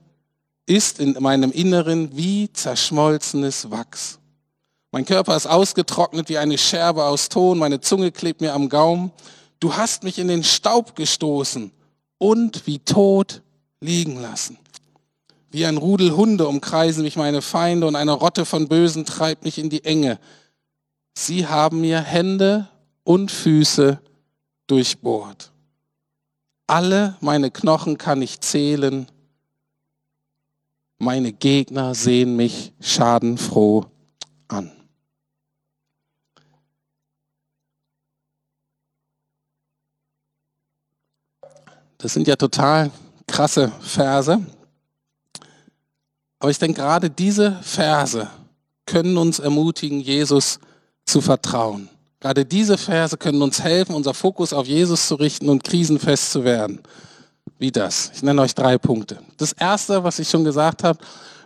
[0.67, 4.19] ist in meinem Inneren wie zerschmolzenes Wachs.
[4.91, 9.13] Mein Körper ist ausgetrocknet wie eine Scherbe aus Ton, meine Zunge klebt mir am Gaum.
[9.61, 11.71] Du hast mich in den Staub gestoßen
[12.19, 13.43] und wie tot
[13.79, 14.59] liegen lassen.
[15.53, 19.59] Wie ein Rudel Hunde umkreisen mich meine Feinde und eine Rotte von Bösen treibt mich
[19.59, 20.19] in die Enge.
[21.15, 22.67] Sie haben mir Hände
[23.05, 24.01] und Füße
[24.67, 25.53] durchbohrt.
[26.67, 29.07] Alle meine Knochen kann ich zählen.
[30.99, 33.87] Meine Gegner sehen mich schadenfroh
[34.49, 34.73] an.
[41.99, 42.91] Das sind ja total
[43.27, 44.45] krasse Verse.
[46.39, 48.29] Aber ich denke, gerade diese Verse
[48.85, 50.59] können uns ermutigen, Jesus
[51.05, 51.89] zu vertrauen.
[52.21, 56.45] Gerade diese Verse können uns helfen, unser Fokus auf Jesus zu richten und krisenfest zu
[56.45, 56.81] werden.
[57.59, 58.11] Wie das?
[58.15, 59.19] Ich nenne euch drei Punkte.
[59.37, 60.99] Das erste, was ich schon gesagt habe,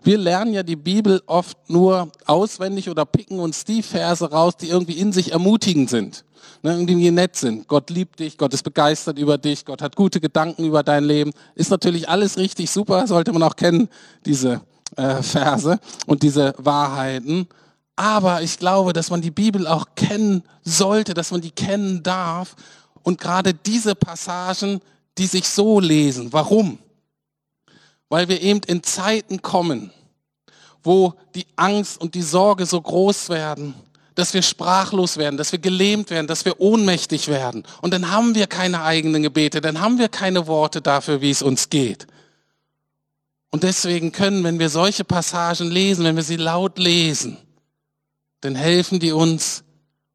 [0.03, 4.69] wir lernen ja die Bibel oft nur auswendig oder picken uns die Verse raus, die
[4.69, 6.25] irgendwie in sich ermutigend sind.
[6.63, 7.69] Ne, irgendwie nett sind.
[7.69, 11.33] Gott liebt dich, Gott ist begeistert über dich, Gott hat gute Gedanken über dein Leben.
[11.55, 13.89] Ist natürlich alles richtig super, sollte man auch kennen,
[14.27, 14.61] diese
[14.97, 17.47] äh, Verse und diese Wahrheiten.
[18.01, 22.57] Aber ich glaube, dass man die Bibel auch kennen sollte, dass man die kennen darf.
[23.03, 24.81] Und gerade diese Passagen,
[25.19, 26.33] die sich so lesen.
[26.33, 26.79] Warum?
[28.09, 29.91] Weil wir eben in Zeiten kommen,
[30.83, 33.75] wo die Angst und die Sorge so groß werden,
[34.15, 37.65] dass wir sprachlos werden, dass wir gelähmt werden, dass wir ohnmächtig werden.
[37.83, 41.43] Und dann haben wir keine eigenen Gebete, dann haben wir keine Worte dafür, wie es
[41.43, 42.07] uns geht.
[43.51, 47.37] Und deswegen können, wenn wir solche Passagen lesen, wenn wir sie laut lesen,
[48.41, 49.65] dann helfen die uns,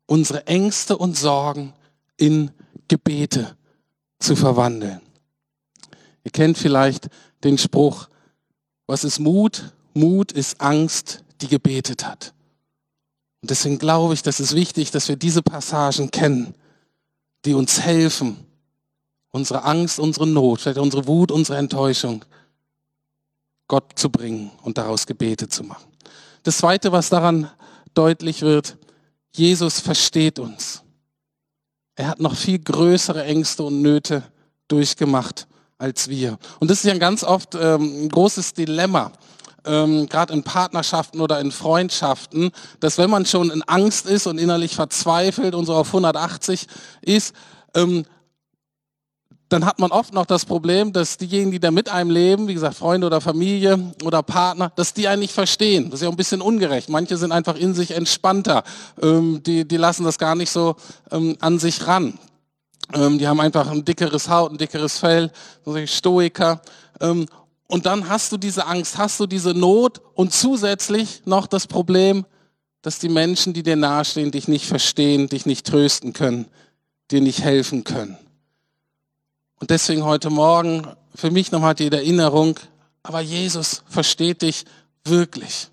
[0.08, 1.74] unsere Ängste und Sorgen
[2.18, 2.52] in
[2.88, 3.56] Gebete
[4.20, 5.02] zu verwandeln.
[6.24, 7.08] Ihr kennt vielleicht
[7.44, 8.08] den Spruch,
[8.88, 9.74] was ist Mut?
[9.94, 12.34] Mut ist Angst, die gebetet hat.
[13.42, 16.56] Und deswegen glaube ich, dass es wichtig, dass wir diese Passagen kennen,
[17.46, 18.38] die uns helfen,
[19.32, 22.26] unsere Angst, unsere Not, vielleicht unsere Wut, unsere Enttäuschung
[23.68, 25.86] Gott zu bringen und daraus Gebete zu machen.
[26.44, 27.50] Das Zweite, was daran
[27.98, 28.78] deutlich wird,
[29.32, 30.84] Jesus versteht uns.
[31.96, 34.24] Er hat noch viel größere Ängste und Nöte
[34.68, 36.38] durchgemacht als wir.
[36.60, 39.12] Und das ist ja ganz oft ähm, ein großes Dilemma,
[39.66, 44.38] ähm, gerade in Partnerschaften oder in Freundschaften, dass wenn man schon in Angst ist und
[44.38, 46.68] innerlich verzweifelt und so auf 180
[47.02, 47.34] ist,
[47.74, 48.06] ähm,
[49.50, 52.54] dann hat man oft noch das Problem, dass diejenigen, die da mit einem leben, wie
[52.56, 55.92] gesagt, Freunde oder Familie oder Partner, dass die einen nicht verstehen.
[55.92, 56.90] Das ist ja auch ein bisschen ungerecht.
[56.90, 58.64] Manche sind einfach in sich entspannter.
[59.02, 60.76] Ähm, die, die lassen das gar nicht so
[61.12, 62.18] ähm, an sich ran.
[62.94, 65.32] Ähm, die haben einfach ein dickeres Haut, ein dickeres Fell,
[65.86, 66.62] Stoiker.
[67.00, 67.28] Ähm,
[67.68, 72.26] und dann hast du diese Angst, hast du diese Not und zusätzlich noch das Problem,
[72.82, 76.46] dass die Menschen, die dir nahestehen, dich nicht verstehen, dich nicht trösten können,
[77.10, 78.18] dir nicht helfen können.
[79.60, 82.60] Und deswegen heute Morgen für mich nochmal die Erinnerung,
[83.04, 84.65] aber Jesus versteht dich
[85.06, 85.70] wirklich.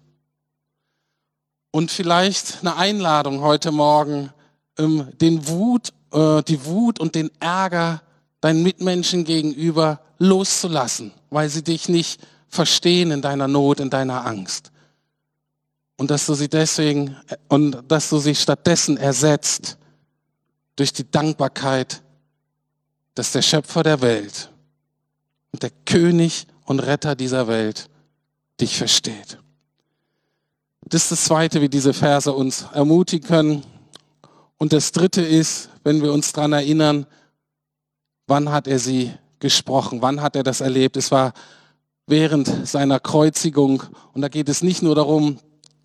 [1.73, 4.31] Und vielleicht eine Einladung heute Morgen,
[4.79, 8.03] ähm, den Wut, äh, die Wut und den Ärger
[8.41, 14.71] deinen Mitmenschen gegenüber loszulassen, weil sie dich nicht verstehen in deiner Not, in deiner Angst.
[15.97, 17.17] Und dass du sie deswegen,
[17.49, 19.79] und dass du sie stattdessen ersetzt
[20.77, 22.03] durch die Dankbarkeit
[23.15, 24.51] dass der Schöpfer der Welt
[25.53, 27.89] und der König und Retter dieser Welt
[28.61, 29.39] dich versteht.
[30.85, 33.63] Das ist das Zweite, wie diese Verse uns ermutigen können.
[34.59, 37.07] Und das Dritte ist, wenn wir uns daran erinnern,
[38.27, 40.97] wann hat er sie gesprochen, wann hat er das erlebt.
[40.97, 41.33] Es war
[42.07, 43.83] während seiner Kreuzigung.
[44.13, 45.39] Und da geht es nicht nur darum,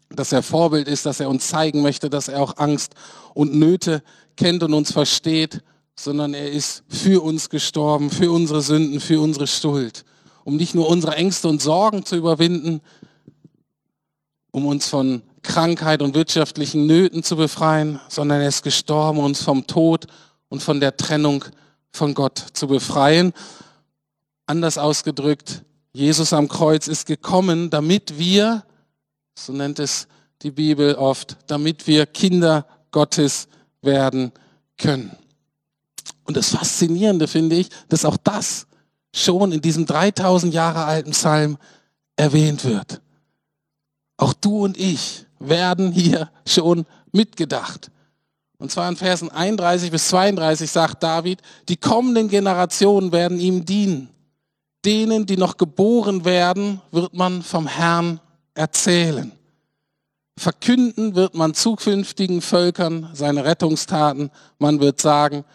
[0.10, 2.94] dass er Vorbild ist, dass er uns zeigen möchte, dass er auch Angst
[3.34, 4.04] und Nöte
[4.36, 5.64] kennt und uns versteht,
[6.00, 10.06] sondern er ist für uns gestorben, für unsere Sünden, für unsere Schuld,
[10.44, 12.82] um nicht nur unsere Ängste und Sorgen zu überwinden,
[14.52, 19.66] um uns von Krankheit und wirtschaftlichen Nöten zu befreien, sondern er ist gestorben, uns vom
[19.66, 20.08] Tod
[20.50, 21.46] und von der Trennung
[21.92, 23.34] von Gott zu befreien.
[24.46, 28.64] Anders ausgedrückt, Jesus am Kreuz ist gekommen, damit wir,
[29.38, 30.08] so nennt es
[30.42, 33.48] die Bibel oft, damit wir Kinder Gottes
[33.82, 34.32] werden
[34.78, 35.16] können.
[36.28, 38.68] Und das Faszinierende finde ich, dass auch das
[39.16, 41.58] schon in diesem 3000 Jahre alten Psalm
[42.18, 43.02] erwähnt wird.
[44.18, 47.90] Auch du und ich werden hier schon mitgedacht.
[48.60, 54.10] Und zwar in Versen 31 bis 32 sagt David, die kommenden Generationen werden ihm dienen.
[54.84, 58.20] Denen, die noch geboren werden, wird man vom Herrn
[58.54, 59.32] erzählen.
[60.38, 64.30] Verkünden wird man zukünftigen Völkern seine Rettungstaten.
[64.60, 65.46] Man wird sagen,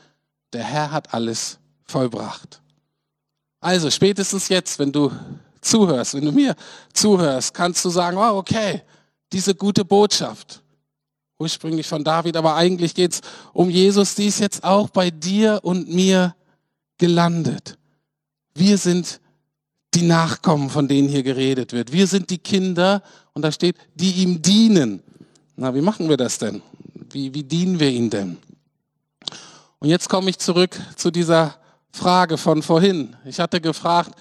[0.52, 2.60] der Herr hat alles vollbracht.
[3.60, 5.12] Also spätestens jetzt, wenn du
[5.60, 6.56] zuhörst, wenn du mir
[6.92, 8.82] zuhörst, kannst du sagen, oh, okay,
[9.32, 10.62] diese gute Botschaft,
[11.38, 13.20] ursprünglich von David, aber eigentlich geht's
[13.52, 16.34] um Jesus, die ist jetzt auch bei dir und mir
[16.98, 17.78] gelandet.
[18.54, 19.20] Wir sind
[19.94, 21.92] die Nachkommen, von denen hier geredet wird.
[21.92, 23.02] Wir sind die Kinder,
[23.34, 25.02] und da steht, die ihm dienen.
[25.56, 26.62] Na, wie machen wir das denn?
[27.10, 28.38] Wie, wie dienen wir ihm denn?
[29.83, 31.57] Und jetzt komme ich zurück zu dieser
[31.90, 33.16] Frage von vorhin.
[33.25, 34.12] Ich hatte gefragt,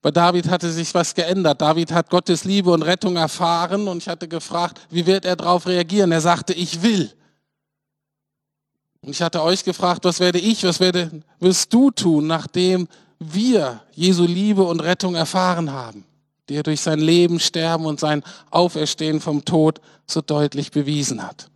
[0.00, 1.60] bei David hatte sich was geändert.
[1.60, 5.66] David hat Gottes Liebe und Rettung erfahren und ich hatte gefragt, wie wird er darauf
[5.66, 6.10] reagieren?
[6.10, 7.12] Er sagte, ich will.
[9.02, 12.88] Und ich hatte euch gefragt, was werde ich, was werde, wirst du tun, nachdem
[13.18, 16.06] wir Jesu Liebe und Rettung erfahren haben,
[16.48, 21.50] die er durch sein Leben, Sterben und sein Auferstehen vom Tod so deutlich bewiesen hat.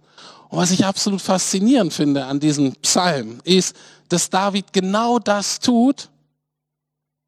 [0.51, 3.77] Und was ich absolut faszinierend finde an diesem Psalm, ist,
[4.09, 6.09] dass David genau das tut,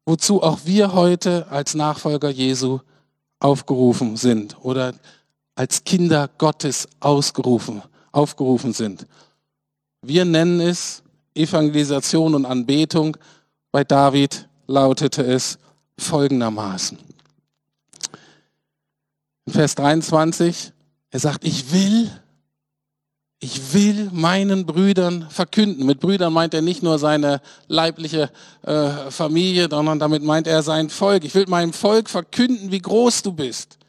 [0.05, 2.79] wozu auch wir heute als Nachfolger Jesu
[3.39, 4.93] aufgerufen sind oder
[5.55, 7.81] als Kinder Gottes ausgerufen,
[8.11, 9.05] aufgerufen sind.
[10.01, 11.03] Wir nennen es
[11.35, 13.17] Evangelisation und Anbetung.
[13.71, 15.59] Bei David lautete es
[15.97, 16.97] folgendermaßen.
[19.45, 20.71] In Vers 23,
[21.11, 22.09] er sagt, ich will
[23.43, 25.87] ich will meinen Brüdern verkünden.
[25.87, 28.29] Mit Brüdern meint er nicht nur seine leibliche
[28.61, 31.25] äh, Familie, sondern damit meint er sein Volk.
[31.25, 33.79] Ich will meinem Volk verkünden, wie groß du bist.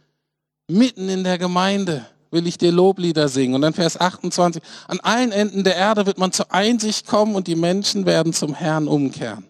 [0.69, 3.55] Mitten in der Gemeinde will ich dir Loblieder singen.
[3.55, 7.47] Und dann Vers 28, an allen Enden der Erde wird man zur Einsicht kommen und
[7.47, 9.45] die Menschen werden zum Herrn umkehren.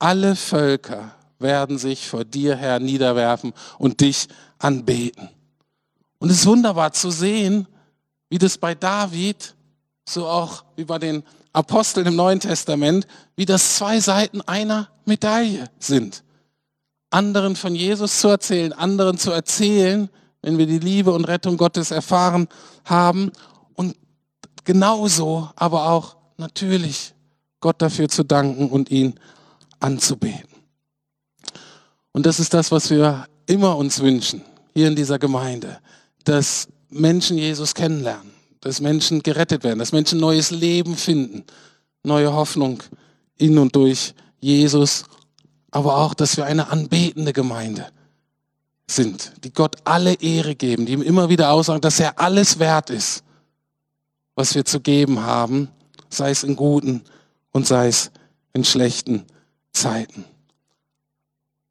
[0.00, 4.26] Alle Völker werden sich vor dir, Herr, niederwerfen und dich
[4.58, 5.28] anbeten.
[6.18, 7.68] Und es ist wunderbar zu sehen,
[8.34, 9.54] wie das bei David,
[10.08, 15.70] so auch wie bei den Aposteln im Neuen Testament, wie das zwei Seiten einer Medaille
[15.78, 16.24] sind.
[17.10, 20.10] Anderen von Jesus zu erzählen, anderen zu erzählen,
[20.42, 22.48] wenn wir die Liebe und Rettung Gottes erfahren
[22.84, 23.30] haben
[23.74, 23.94] und
[24.64, 27.14] genauso aber auch natürlich
[27.60, 29.14] Gott dafür zu danken und ihn
[29.78, 30.48] anzubeten.
[32.10, 34.42] Und das ist das, was wir immer uns wünschen,
[34.72, 35.78] hier in dieser Gemeinde,
[36.24, 38.30] dass Menschen Jesus kennenlernen,
[38.60, 41.44] dass Menschen gerettet werden, dass Menschen neues Leben finden,
[42.04, 42.82] neue Hoffnung
[43.36, 45.04] in und durch Jesus,
[45.70, 47.86] aber auch, dass wir eine anbetende Gemeinde
[48.86, 52.90] sind, die Gott alle Ehre geben, die ihm immer wieder aussagen, dass er alles wert
[52.90, 53.24] ist,
[54.36, 55.68] was wir zu geben haben,
[56.10, 57.02] sei es in guten
[57.50, 58.12] und sei es
[58.52, 59.24] in schlechten
[59.72, 60.24] Zeiten.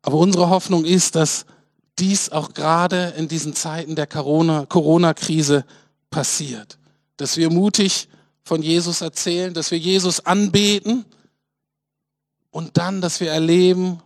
[0.01, 1.45] Aber unsere Hoffnung ist, dass
[1.99, 5.65] dies auch gerade in diesen Zeiten der Corona-Krise
[6.09, 6.77] passiert.
[7.17, 8.09] Dass wir mutig
[8.43, 11.05] von Jesus erzählen, dass wir Jesus anbeten
[12.51, 14.01] und dann, dass wir erleben,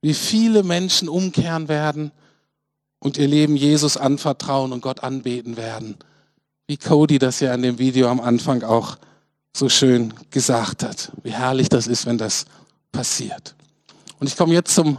[0.00, 2.10] wie viele Menschen umkehren werden
[2.98, 5.96] und ihr Leben Jesus anvertrauen und Gott anbeten werden.
[6.66, 8.96] Wie Cody das ja in dem Video am Anfang auch
[9.54, 11.12] so schön gesagt hat.
[11.22, 12.46] Wie herrlich das ist, wenn das
[12.90, 13.54] passiert.
[14.18, 14.98] Und ich komme jetzt zum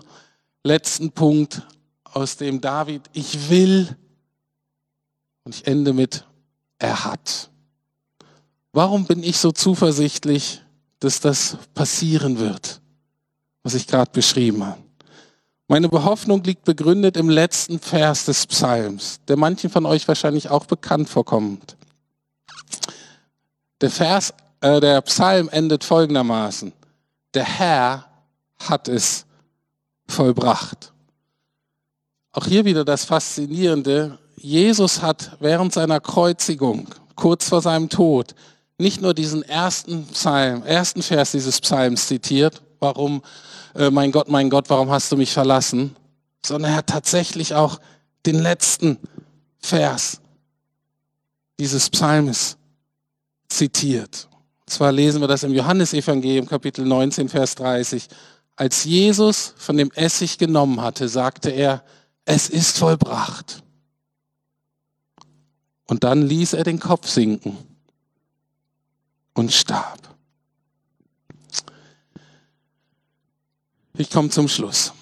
[0.63, 1.62] letzten Punkt
[2.15, 3.97] aus dem David, ich will,
[5.43, 6.26] und ich ende mit,
[6.80, 7.49] er hat.
[8.71, 10.62] Warum bin ich so zuversichtlich,
[10.99, 12.82] dass das passieren wird,
[13.62, 14.82] was ich gerade beschrieben habe?
[15.67, 20.65] Meine Behoffnung liegt begründet im letzten Vers des Psalms, der manchen von euch wahrscheinlich auch
[20.65, 21.78] bekannt vorkommt.
[23.82, 26.73] Der Vers, äh, der Psalm endet folgendermaßen:
[27.34, 28.06] Der Herr
[28.60, 29.26] hat es
[30.08, 30.92] vollbracht.
[32.34, 34.17] Auch hier wieder das Faszinierende.
[34.36, 38.34] Jesus hat während seiner Kreuzigung, kurz vor seinem Tod,
[38.79, 43.21] nicht nur diesen ersten Psalm, ersten Vers dieses Psalms zitiert, warum,
[43.75, 45.96] äh, mein Gott, mein Gott, warum hast du mich verlassen,
[46.44, 47.79] sondern er hat tatsächlich auch
[48.25, 48.98] den letzten
[49.60, 50.19] Vers
[51.60, 52.58] dieses Psalmes
[53.48, 54.27] zitiert.
[54.62, 58.08] Und zwar lesen wir das im Johannesevangelium Kapitel 19, Vers 30.
[58.56, 61.84] Als Jesus von dem Essig genommen hatte, sagte er,
[62.26, 63.63] es ist vollbracht.
[65.86, 67.58] Und dann ließ er den Kopf sinken
[69.34, 70.00] und starb.
[73.96, 74.94] Ich komme zum Schluss.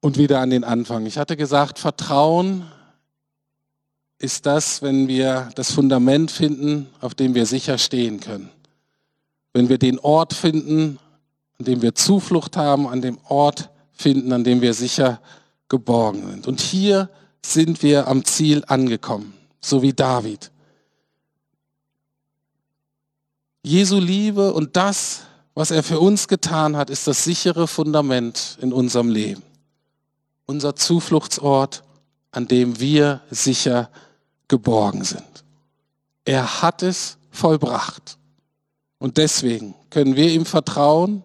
[0.00, 1.06] Und wieder an den Anfang.
[1.06, 2.66] Ich hatte gesagt, Vertrauen
[4.18, 8.50] ist das, wenn wir das Fundament finden, auf dem wir sicher stehen können.
[9.52, 10.98] Wenn wir den Ort finden,
[11.58, 15.20] an dem wir Zuflucht haben, an dem Ort finden, an dem wir sicher
[15.68, 16.46] geborgen sind.
[16.46, 17.10] Und hier
[17.44, 20.50] sind wir am Ziel angekommen, so wie David.
[23.62, 25.22] Jesu Liebe und das,
[25.54, 29.42] was er für uns getan hat, ist das sichere Fundament in unserem Leben.
[30.46, 31.82] Unser Zufluchtsort,
[32.30, 33.90] an dem wir sicher
[34.46, 35.44] geborgen sind.
[36.24, 38.16] Er hat es vollbracht.
[38.98, 41.22] Und deswegen können wir ihm vertrauen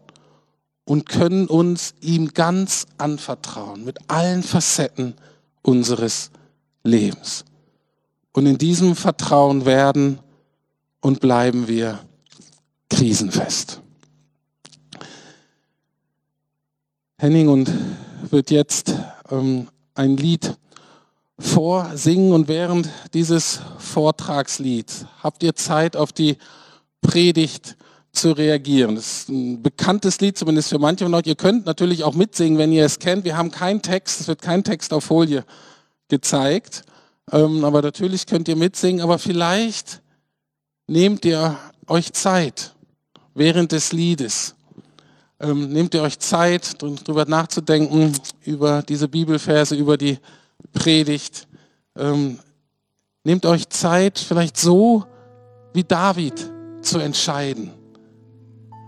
[0.85, 5.15] und können uns ihm ganz anvertrauen mit allen Facetten
[5.61, 6.31] unseres
[6.83, 7.45] Lebens.
[8.33, 10.19] Und in diesem Vertrauen werden
[11.01, 11.99] und bleiben wir
[12.89, 13.79] krisenfest.
[17.17, 17.71] Henning und
[18.29, 18.93] wird jetzt
[19.29, 20.57] ähm, ein Lied
[21.39, 26.37] vorsingen und während dieses Vortragslied habt ihr Zeit auf die
[27.01, 27.77] Predigt
[28.13, 28.95] zu reagieren.
[28.95, 31.25] Das ist ein bekanntes Lied, zumindest für manche von euch.
[31.25, 33.25] Ihr könnt natürlich auch mitsingen, wenn ihr es kennt.
[33.25, 35.43] Wir haben keinen Text, es wird kein Text auf Folie
[36.07, 36.83] gezeigt.
[37.31, 40.01] Ähm, aber natürlich könnt ihr mitsingen, aber vielleicht
[40.87, 41.57] nehmt ihr
[41.87, 42.73] euch Zeit
[43.33, 44.55] während des Liedes
[45.43, 48.13] ähm, nehmt ihr euch Zeit, darüber nachzudenken,
[48.45, 50.17] über diese Bibelverse, über die
[50.71, 51.47] Predigt.
[51.97, 52.39] Ähm,
[53.23, 55.05] nehmt euch Zeit, vielleicht so
[55.73, 56.49] wie David
[56.81, 57.71] zu entscheiden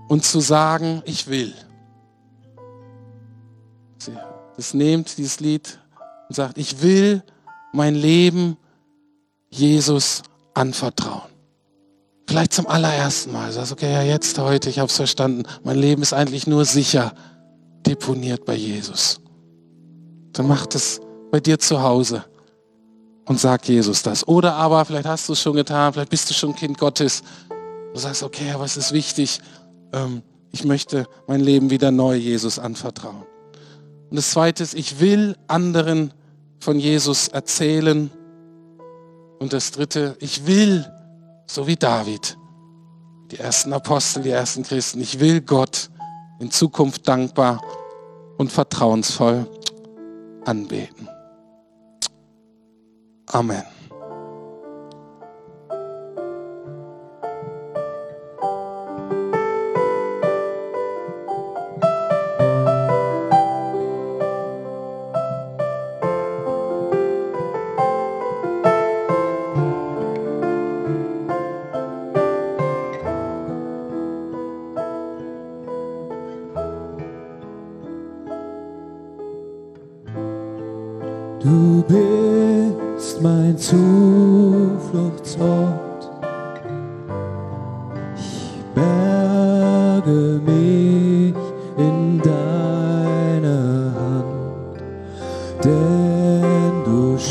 [0.08, 1.54] und zu sagen, ich will.
[4.56, 5.80] Das nehmt dieses Lied
[6.30, 7.24] und sagt, ich will
[7.74, 8.58] mein Leben
[9.50, 11.30] Jesus anvertrauen.
[12.28, 13.52] Vielleicht zum allerersten Mal.
[13.52, 15.44] Sagst, okay, ja, jetzt, heute, ich habe es verstanden.
[15.64, 17.14] Mein Leben ist eigentlich nur sicher
[17.86, 19.20] deponiert bei Jesus.
[20.34, 21.00] Dann mach das
[21.32, 22.26] bei dir zu Hause
[23.26, 24.28] und sag Jesus das.
[24.28, 27.24] Oder aber, vielleicht hast du es schon getan, vielleicht bist du schon Kind Gottes.
[27.94, 29.40] Du sagst, okay, aber es ist wichtig,
[29.96, 30.22] ähm,
[30.52, 33.24] ich möchte mein Leben wieder neu Jesus anvertrauen.
[34.10, 36.14] Und das Zweite ist, ich will anderen
[36.60, 38.12] von Jesus erzählen.
[39.40, 40.86] Und das Dritte, ich will
[41.48, 42.38] so wie David,
[43.32, 45.02] die ersten Apostel, die ersten Christen.
[45.02, 45.90] Ich will Gott
[46.40, 47.62] in Zukunft dankbar
[48.38, 49.48] und vertrauensvoll
[50.46, 51.10] anbeten.
[53.28, 53.75] Amen.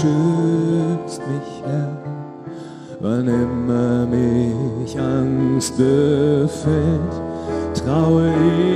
[0.00, 1.96] schützt mich, Herr,
[3.00, 7.12] wann immer mich Angst befällt,
[7.74, 8.32] traue
[8.68, 8.73] ich.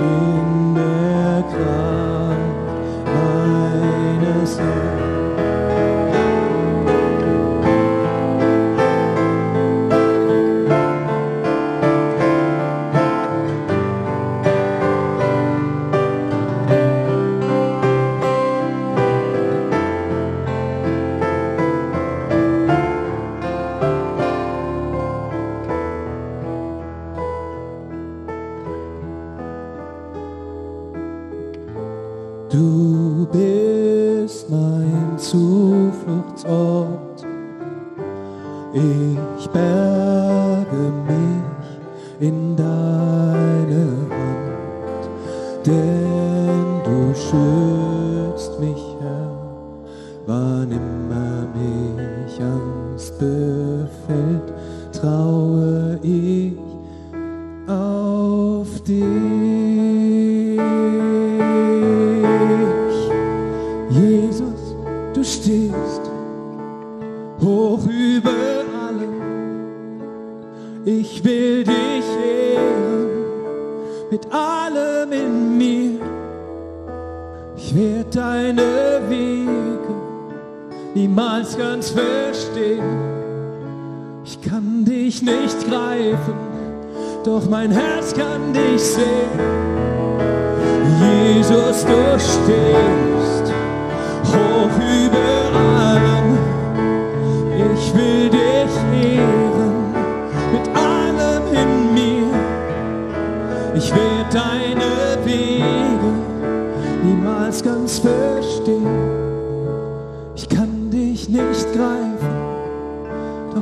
[0.00, 0.37] Ooh.
[77.98, 79.48] Werde deine Wege
[80.94, 82.84] niemals ganz verstehen.
[84.24, 86.34] Ich kann dich nicht greifen,
[87.24, 89.40] doch mein Herz kann dich sehen.
[91.00, 93.07] Jesus, du stehst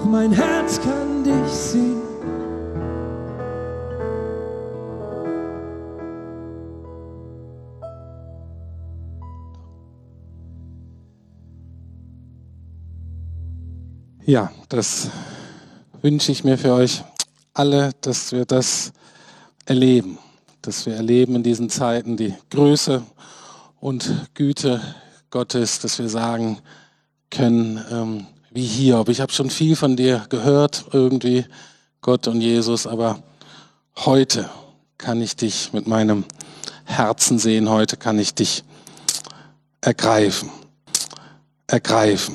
[0.07, 2.03] mein Herz kann dich sehen.
[14.25, 15.09] Ja, das
[16.03, 17.05] wünsche ich mir für euch
[17.55, 18.93] alle, dass wir das
[19.67, 20.19] erleben,
[20.63, 23.03] dass wir erleben in diesen Zeiten die Größe
[23.79, 24.81] und Güte
[25.31, 26.59] Gottes, dass wir sagen
[27.31, 28.27] können, ähm,
[28.57, 29.11] wie Hiob.
[29.11, 31.45] Ich habe schon viel von dir gehört, irgendwie,
[32.01, 33.23] Gott und Jesus, aber
[33.97, 34.49] heute
[34.97, 36.25] kann ich dich mit meinem
[36.87, 38.65] Herzen sehen, heute kann ich dich
[39.83, 40.49] ergreifen,
[41.67, 42.35] ergreifen.